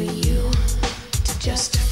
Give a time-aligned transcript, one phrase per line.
[0.00, 0.50] for you
[1.24, 1.89] to justify.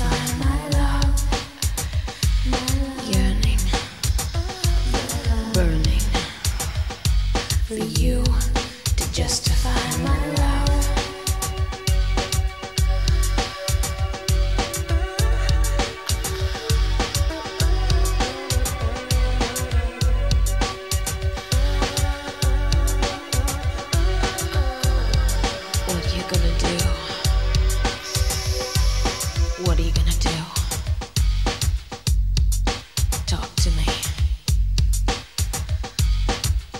[33.69, 33.85] to me.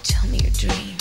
[0.03, 0.98] Tell me your dreams.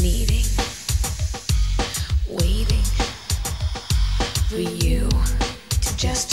[0.00, 0.44] needing,
[2.28, 2.82] waiting
[4.48, 5.08] for you
[5.80, 6.31] to just.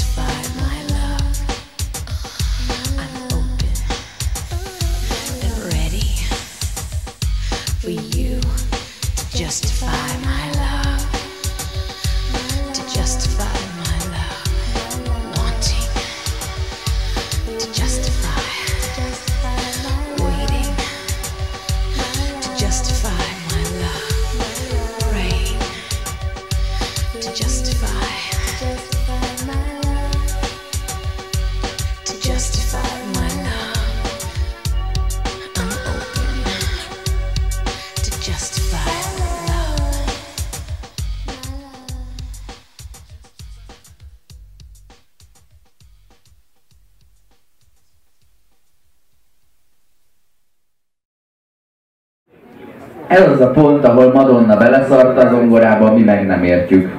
[53.10, 56.90] Ez az a pont, ahol Madonna beleszart a zongorába, mi meg nem értjük.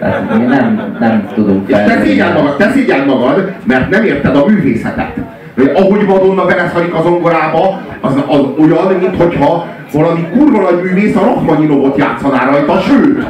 [0.00, 1.84] Tehát mi nem, nem tudunk fel.
[1.84, 5.12] te szégyeld magad, te szégyeld magad, mert nem érted a művészetet.
[5.74, 11.96] Ahogy Madonna beleszarik a zongorába, az, az olyan, mintha valami kurva nagy művész a Rachmaninovot
[11.96, 13.24] játszaná rajta, sőt,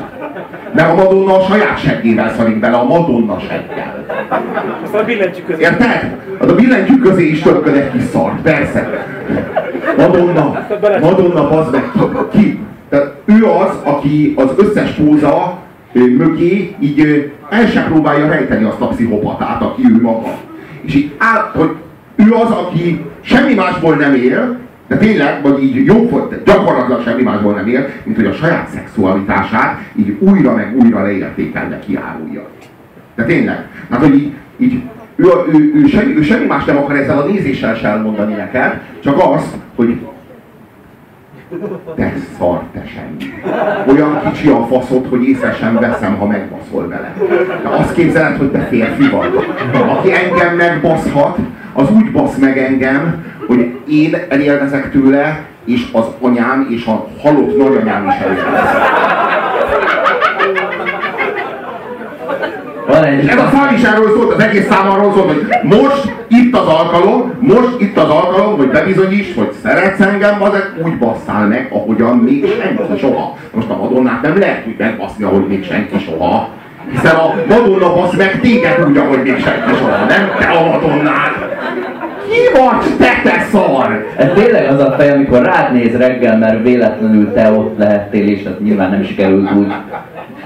[0.75, 4.05] de a Madonna a saját seggével szarik bele, a Madonna seggel.
[4.85, 5.63] Aztán a billentyűk közé.
[5.63, 6.17] Érted?
[6.39, 9.07] Az a billentyűk közé is többköd egy kis szar, persze.
[9.99, 10.67] Madonna,
[11.01, 11.91] Madonna, bazd meg,
[12.33, 12.59] ki,
[12.89, 15.59] Tehát ő az, aki az összes póza
[15.93, 20.37] mögé így el sem próbálja rejteni azt a pszichopatát, aki ő maga.
[20.81, 21.71] És így áll, hogy
[22.17, 24.57] ő az, aki semmi másból nem él,
[24.89, 29.81] de tényleg, vagy így jó, gyakorlatilag semmi másból nem él, mint hogy a saját szexualitását
[29.97, 32.47] így újra meg újra leértékelve kiárulja.
[33.15, 33.67] De tényleg.
[33.91, 34.83] Hát, hogy így, így
[35.19, 38.81] ő, ő, ő, semmi, ő semmi más nem akar ezzel a nézéssel sem elmondani neked,
[39.03, 39.99] csak azt, hogy
[41.97, 43.33] te szar, te semmi.
[43.87, 47.15] Olyan kicsi a faszod, hogy észre sem veszem, ha megbaszol vele.
[47.63, 49.31] De azt képzeled, hogy te férfi vagy.
[49.73, 51.39] Aki engem megbaszhat,
[51.73, 57.57] az úgy basz meg engem, hogy én elélvezek tőle, és az anyám és a halott
[57.57, 58.83] nagyanyám is elélvezek.
[62.99, 63.29] Van egy...
[63.29, 66.67] Ez a szám is erről szólt, az egész szám arról szólt, hogy most itt az
[66.67, 70.51] alkalom, most itt az alkalom, hogy bebizonyíts, hogy szeretsz engem, az
[70.85, 73.37] úgy basszál meg, ahogyan még senki soha.
[73.55, 76.49] Most a Madonnát nem lehet úgy megbaszni, ahogy még senki soha.
[76.91, 81.57] Hiszen a Madonna basz meg téged úgy, ahogy még senki soha, nem te a Madonnát.
[82.29, 84.07] Ki vagy te, te szar?
[84.17, 88.43] Ez tényleg az a fej, amikor rád néz reggel, mert véletlenül te ott lehettél, és
[88.45, 89.73] hát nyilván nem is került úgy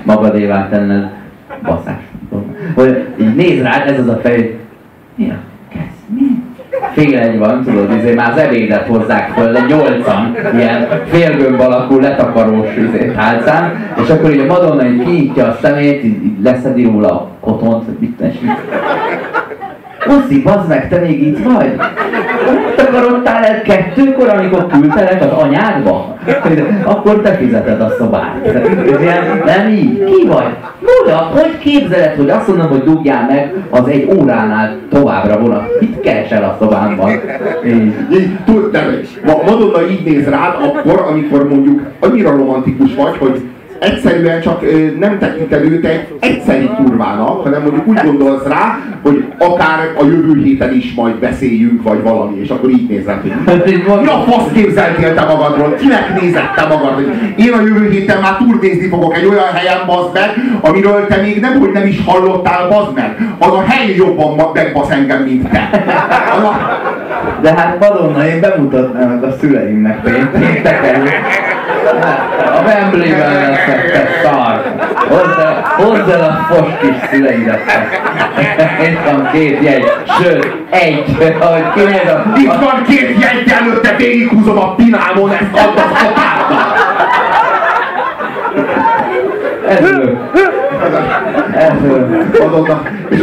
[0.04, 1.10] magadévá tenned
[1.62, 2.00] baszás
[2.74, 4.54] hogy így néz rád, ez az a fej, hogy
[5.14, 5.34] mi a
[5.68, 6.42] kezd, mi?
[6.92, 12.00] Fél egy van, tudod, izé, már az ebédet hozzák föl, egy nyolcan, ilyen félgömb alakú
[12.00, 16.84] letakarós izé, tálcán, és akkor így a Madonna így kinyitja a szemét, így, így leszedi
[16.84, 18.34] róla a kotont, hogy mit és
[20.04, 21.76] Puszi, bazd meg, te még itt vagy?
[22.76, 26.16] Takarodtál el kettőkor, amikor küldtelek az anyádba?
[26.84, 28.46] Akkor te fizeted a szobát.
[28.46, 28.54] Ez
[29.44, 30.04] nem így.
[30.04, 30.46] Ki vagy?
[30.80, 35.80] Buda, hogy képzeled, hogy azt mondom, hogy dugjál meg, az egy óránál továbbra vonat.
[35.80, 37.10] Mit keresel a szobámban?
[38.12, 38.78] Így, tudod,
[39.24, 43.42] Madonna így néz rád akkor, amikor mondjuk annyira romantikus vagy, hogy
[43.82, 44.64] egyszerűen csak
[44.98, 50.42] nem tekinted őt egy egyszeri kurvának, hanem mondjuk úgy gondolsz rá, hogy akár a jövő
[50.42, 53.66] héten is majd beszéljünk, vagy valami, és akkor így nézed, hogy hát
[54.00, 58.20] mi a fasz képzeltél te magadról, kinek nézett te magad, hogy én a jövő héten
[58.20, 60.30] már turnézni fogok egy olyan helyen, bazd meg,
[60.60, 63.16] amiről te még nem, hogy nem is hallottál, bazd meg.
[63.38, 65.70] Az a hely jobban megbasz engem, mint te.
[67.40, 71.02] De hát Madonna, én bemutatnám a szüleimnek pénteken.
[71.84, 74.62] A Wembley-ben leszek, te szar.
[75.76, 77.60] Hozd el, a fos kis szüleidet.
[78.82, 82.32] Itt van két jegy, sőt, egy, ahogy kinéz a...
[82.36, 86.74] Itt van két jegy, előtte végighúzom a pinámon, ezt add a szapárba.
[89.68, 90.18] Ez ő.
[91.56, 92.26] Ez ő.
[93.08, 93.18] És,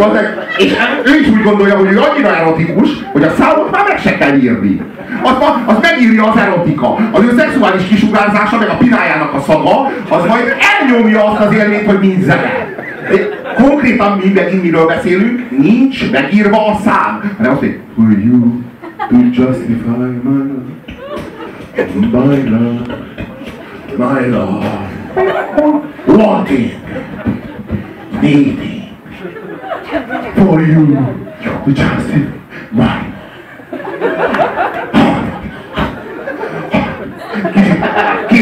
[0.57, 0.73] és
[1.03, 4.33] ő is úgy gondolja, hogy ő annyira erotikus, hogy a számot már meg se kell
[4.33, 4.81] írni
[5.23, 5.35] az,
[5.65, 6.95] az megírja az erotika.
[7.11, 11.85] Az ő szexuális kisugárzása, meg a pinájának a szaga, az majd elnyomja azt az élményt,
[11.85, 12.77] hogy mind zene.
[13.55, 18.63] Konkrétan mi megint miről beszélünk, nincs megírva a szám, hanem azt mondja, for you
[19.09, 20.79] to justify my love,
[22.17, 22.87] my love,
[23.97, 24.65] my love,
[26.07, 26.71] wanting,
[28.21, 28.89] needing,
[30.35, 30.85] for you
[31.65, 32.39] to justify
[32.71, 33.09] my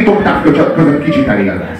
[0.08, 0.44] két oktáv
[0.76, 1.80] között kicsit elélvez.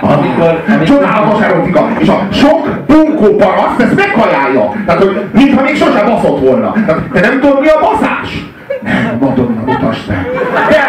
[0.00, 0.62] Amikor.
[0.84, 1.88] Csodálatos erotika.
[1.98, 4.72] És a sok bunkó paraszt ezt meghajálja.
[4.86, 6.72] Tehát, hogy mintha még sosem baszott volna.
[6.86, 8.46] Tehát, te nem tudod, mi a baszás?
[8.82, 10.26] Nem, Madonna, utasd meg.
[10.68, 10.84] De,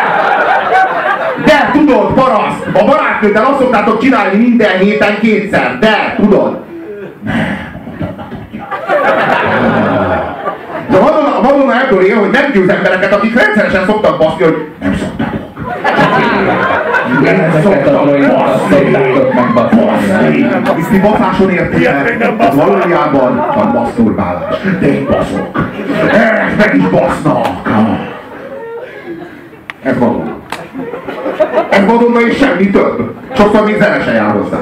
[1.46, 5.77] de tudod, paraszt, a barátnőddel azt szoktátok csinálni minden héten kétszer.
[5.79, 6.58] De, tudod?
[7.24, 7.58] Nem,
[7.89, 8.68] Madonna tudja.
[10.89, 11.39] De a Madonna,
[11.89, 15.48] a Madonna ebből él, hogy meggyőz embereket, akik rendszeresen szoktak baszni, hogy nem szoktátok.
[17.22, 20.48] Nem szoktatok baszni.
[20.75, 24.55] Hiszni baszáson értéke, az valójában a masturbálás.
[24.79, 25.69] De én baszok.
[26.12, 27.69] Ezt meg is basznak.
[29.84, 30.38] Ez Madonna.
[31.69, 33.13] Ez Madonna és semmi több.
[33.38, 34.58] Sokszor még zene se jár hozzá.